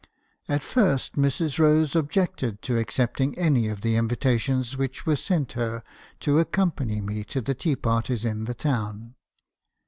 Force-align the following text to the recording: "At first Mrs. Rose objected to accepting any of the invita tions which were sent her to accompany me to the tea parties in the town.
"At 0.49 0.63
first 0.63 1.13
Mrs. 1.15 1.59
Rose 1.59 1.95
objected 1.95 2.63
to 2.63 2.75
accepting 2.79 3.37
any 3.37 3.67
of 3.67 3.81
the 3.81 3.95
invita 3.95 4.39
tions 4.39 4.75
which 4.75 5.05
were 5.05 5.15
sent 5.15 5.51
her 5.51 5.83
to 6.21 6.39
accompany 6.39 7.01
me 7.01 7.23
to 7.25 7.39
the 7.39 7.53
tea 7.53 7.75
parties 7.75 8.25
in 8.25 8.45
the 8.45 8.55
town. 8.55 9.13